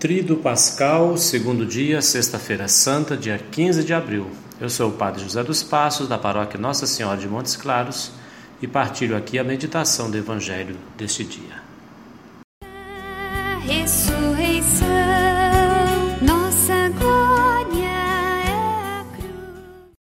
[0.00, 4.30] Trido Pascal, segundo dia, sexta-feira santa, dia 15 de abril.
[4.58, 8.10] Eu sou o Padre José dos Passos, da paróquia Nossa Senhora de Montes Claros,
[8.62, 11.62] e partilho aqui a meditação do Evangelho deste dia.
[13.66, 14.88] Ressurreição,
[16.22, 19.92] nossa glória é a cruz.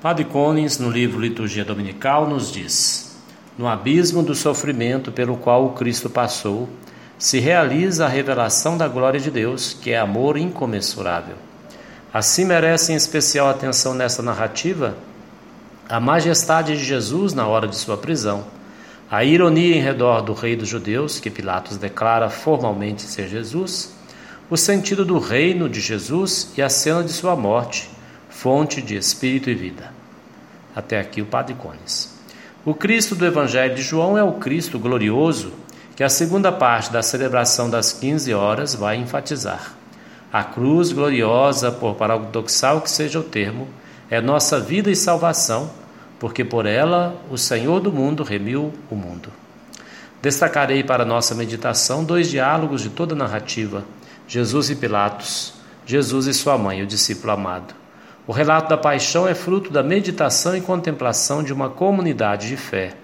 [0.00, 3.14] Padre Collins, no livro Liturgia Dominical, nos diz:
[3.58, 6.66] No abismo do sofrimento pelo qual o Cristo passou,
[7.20, 11.36] se realiza a revelação da glória de Deus, que é amor incomensurável.
[12.14, 14.96] Assim merece em especial atenção nessa narrativa
[15.86, 18.46] a majestade de Jesus na hora de sua prisão,
[19.10, 23.92] a ironia em redor do rei dos judeus, que Pilatos declara formalmente ser Jesus,
[24.48, 27.90] o sentido do reino de Jesus e a cena de sua morte,
[28.30, 29.92] fonte de espírito e vida.
[30.74, 32.18] Até aqui o Padre Cones.
[32.64, 35.52] O Cristo do Evangelho de João é o Cristo glorioso
[36.00, 39.74] que a segunda parte da celebração das 15 horas vai enfatizar.
[40.32, 43.68] A cruz gloriosa, por paradoxal que seja o termo,
[44.08, 45.70] é nossa vida e salvação,
[46.18, 49.28] porque por ela o Senhor do mundo remiu o mundo.
[50.22, 53.84] Destacarei para nossa meditação dois diálogos de toda a narrativa:
[54.26, 55.52] Jesus e Pilatos,
[55.84, 57.74] Jesus e sua mãe, o discípulo amado.
[58.26, 62.94] O relato da paixão é fruto da meditação e contemplação de uma comunidade de fé,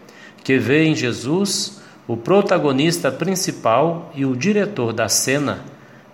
[0.42, 5.64] que vê em Jesus o protagonista principal e o diretor da cena,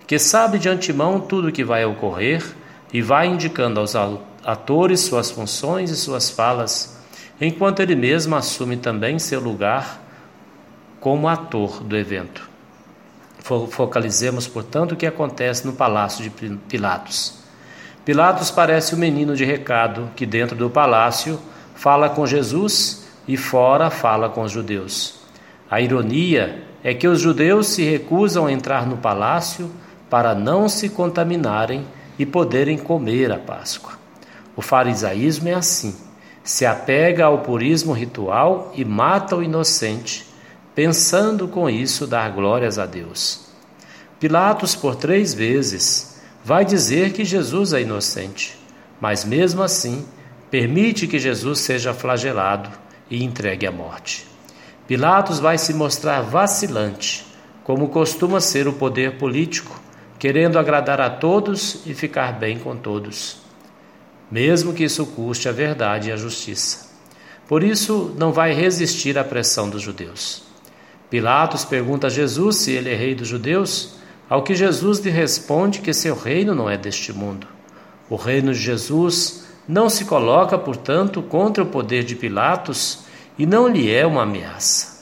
[0.06, 2.42] que sabe de antemão tudo o que vai ocorrer
[2.92, 3.94] e vai indicando aos
[4.44, 6.98] atores suas funções e suas falas,
[7.40, 10.00] enquanto ele mesmo assume também seu lugar
[10.98, 12.48] como ator do evento.
[13.70, 17.34] Focalizemos, portanto, o que acontece no palácio de Pilatos.
[18.04, 21.40] Pilatos parece o menino de recado que, dentro do palácio,
[21.74, 25.21] fala com Jesus e fora fala com os judeus.
[25.72, 29.70] A ironia é que os judeus se recusam a entrar no palácio
[30.10, 31.86] para não se contaminarem
[32.18, 33.94] e poderem comer a Páscoa.
[34.54, 35.96] O farisaísmo é assim:
[36.44, 40.26] se apega ao purismo ritual e mata o inocente,
[40.74, 43.46] pensando com isso dar glórias a Deus.
[44.20, 48.58] Pilatos, por três vezes, vai dizer que Jesus é inocente,
[49.00, 50.04] mas mesmo assim
[50.50, 52.68] permite que Jesus seja flagelado
[53.10, 54.31] e entregue à morte.
[54.86, 57.24] Pilatos vai se mostrar vacilante,
[57.64, 59.80] como costuma ser o poder político,
[60.18, 63.38] querendo agradar a todos e ficar bem com todos,
[64.30, 66.90] mesmo que isso custe a verdade e a justiça.
[67.48, 70.42] Por isso, não vai resistir à pressão dos judeus.
[71.10, 73.96] Pilatos pergunta a Jesus se ele é rei dos judeus,
[74.28, 77.46] ao que Jesus lhe responde que seu reino não é deste mundo.
[78.08, 83.00] O reino de Jesus não se coloca, portanto, contra o poder de Pilatos
[83.38, 84.92] e não lhe é uma ameaça.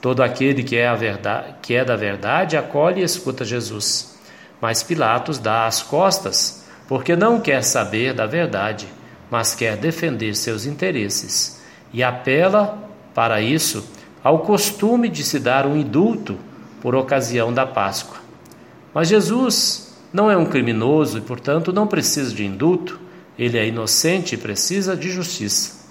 [0.00, 4.16] Todo aquele que é, verdade, que é da verdade acolhe e escuta Jesus.
[4.60, 8.86] Mas Pilatos dá as costas, porque não quer saber da verdade,
[9.30, 11.60] mas quer defender seus interesses,
[11.92, 12.78] e apela,
[13.14, 13.84] para isso,
[14.22, 16.38] ao costume de se dar um indulto
[16.80, 18.18] por ocasião da Páscoa.
[18.92, 23.00] Mas Jesus não é um criminoso e, portanto, não precisa de indulto,
[23.38, 25.86] ele é inocente e precisa de justiça.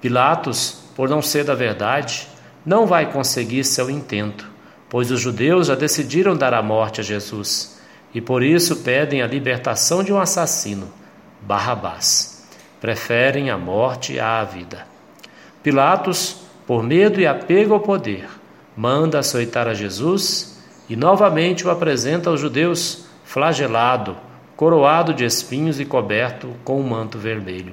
[0.00, 2.28] Pilatos por não ser da verdade,
[2.64, 4.48] não vai conseguir seu intento,
[4.88, 7.80] pois os judeus já decidiram dar a morte a Jesus
[8.14, 10.90] e por isso pedem a libertação de um assassino,
[11.42, 12.46] Barrabás.
[12.80, 14.86] Preferem a morte à vida.
[15.62, 18.28] Pilatos, por medo e apego ao poder,
[18.76, 24.16] manda açoitar a Jesus e novamente o apresenta aos judeus flagelado,
[24.54, 27.72] coroado de espinhos e coberto com um manto vermelho.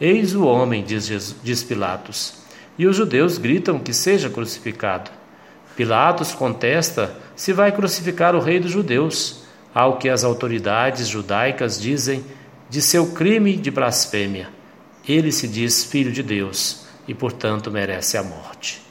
[0.00, 2.41] Eis o homem, diz, Jesus, diz Pilatos
[2.78, 5.10] e os judeus gritam que seja crucificado.
[5.76, 9.42] Pilatos contesta se vai crucificar o rei dos judeus,
[9.74, 12.24] ao que as autoridades judaicas dizem
[12.68, 14.50] de seu crime de blasfêmia.
[15.06, 18.82] Ele se diz filho de Deus e, portanto, merece a morte.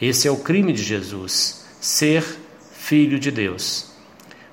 [0.00, 2.24] Esse é o crime de Jesus, ser
[2.72, 3.92] filho de Deus.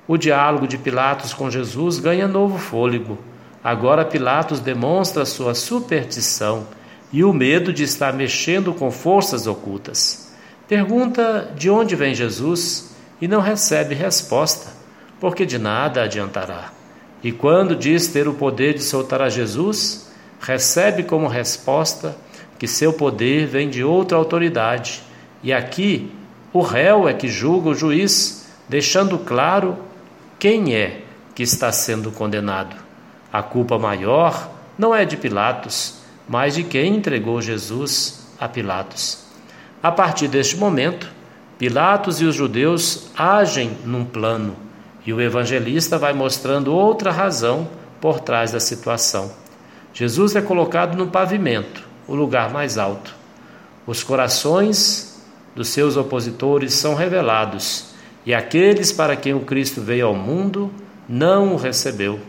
[0.07, 3.17] O diálogo de Pilatos com Jesus ganha novo fôlego.
[3.63, 6.67] Agora Pilatos demonstra sua superstição
[7.11, 10.31] e o medo de estar mexendo com forças ocultas.
[10.67, 14.71] Pergunta de onde vem Jesus e não recebe resposta,
[15.19, 16.71] porque de nada adiantará.
[17.23, 20.09] E quando diz ter o poder de soltar a Jesus,
[20.39, 22.15] recebe como resposta
[22.57, 25.03] que seu poder vem de outra autoridade.
[25.43, 26.11] E aqui
[26.53, 29.77] o réu é que julga o juiz, deixando claro
[30.39, 31.01] quem é
[31.35, 32.75] que está sendo condenado.
[33.31, 39.25] A culpa maior não é de Pilatos, mas de quem entregou Jesus a Pilatos.
[39.81, 41.09] A partir deste momento,
[41.57, 44.55] Pilatos e os judeus agem num plano
[45.05, 47.67] e o evangelista vai mostrando outra razão
[47.99, 49.31] por trás da situação.
[49.93, 53.15] Jesus é colocado no pavimento, o lugar mais alto.
[53.85, 55.21] Os corações
[55.55, 57.91] dos seus opositores são revelados,
[58.25, 60.71] e aqueles para quem o Cristo veio ao mundo
[61.09, 62.19] não o recebeu.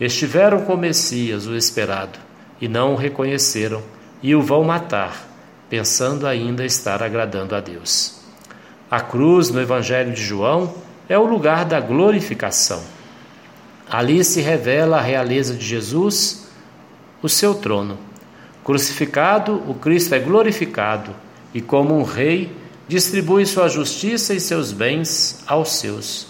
[0.00, 2.18] Estiveram com o Messias, o esperado,
[2.64, 3.82] e não o reconheceram,
[4.22, 5.28] e o vão matar,
[5.68, 8.20] pensando ainda estar agradando a Deus.
[8.90, 10.74] A cruz, no Evangelho de João,
[11.06, 12.82] é o lugar da glorificação.
[13.90, 16.48] Ali se revela a realeza de Jesus,
[17.20, 17.98] o seu trono.
[18.64, 21.14] Crucificado, o Cristo é glorificado
[21.52, 22.50] e, como um rei,
[22.88, 26.28] distribui sua justiça e seus bens aos seus.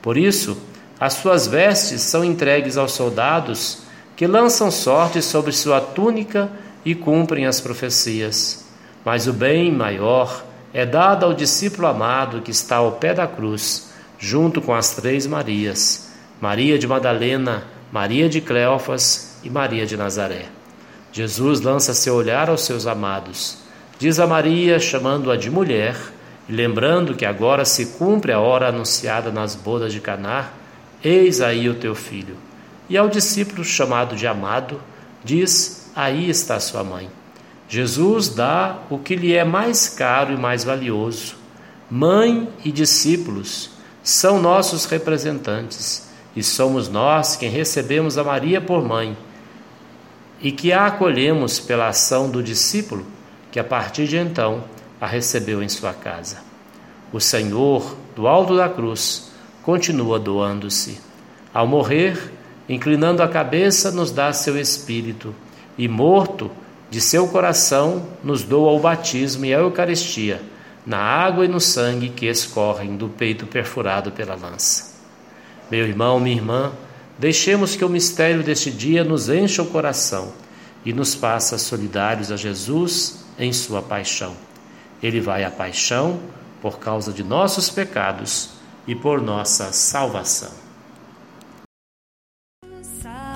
[0.00, 0.56] Por isso,
[0.98, 3.84] as suas vestes são entregues aos soldados
[4.16, 6.50] que lançam sorte sobre sua túnica
[6.84, 8.64] e cumprem as profecias.
[9.04, 13.92] Mas o bem maior é dado ao discípulo amado que está ao pé da cruz
[14.18, 20.46] junto com as três Marias, Maria de Madalena, Maria de Cleófas e Maria de Nazaré.
[21.12, 23.58] Jesus lança seu olhar aos seus amados.
[23.98, 25.96] Diz a Maria, chamando-a de mulher,
[26.48, 30.50] e lembrando que agora se cumpre a hora anunciada nas bodas de Caná,
[31.02, 32.36] eis aí o teu filho.
[32.88, 34.80] E ao discípulo chamado de amado,
[35.24, 37.10] diz: Aí está sua mãe.
[37.68, 41.36] Jesus dá o que lhe é mais caro e mais valioso.
[41.90, 43.70] Mãe e discípulos
[44.02, 49.16] são nossos representantes e somos nós quem recebemos a Maria por mãe
[50.40, 53.06] e que a acolhemos pela ação do discípulo
[53.50, 54.64] que a partir de então
[55.00, 56.38] a recebeu em sua casa.
[57.12, 59.30] O Senhor, do alto da cruz,
[59.62, 61.00] continua doando-se.
[61.52, 62.32] Ao morrer,
[62.68, 65.34] inclinando a cabeça, nos dá seu espírito
[65.76, 66.50] e, morto,
[66.90, 70.40] de seu coração, nos doa o batismo e a Eucaristia
[70.86, 74.94] na água e no sangue que escorrem do peito perfurado pela lança.
[75.70, 76.72] Meu irmão, minha irmã,
[77.18, 80.32] deixemos que o mistério deste dia nos encha o coração
[80.84, 84.36] e nos faça solidários a Jesus em sua paixão.
[85.02, 86.20] Ele vai à paixão
[86.60, 88.50] por causa de nossos pecados
[88.86, 90.63] e por nossa salvação.
[92.84, 93.33] inside.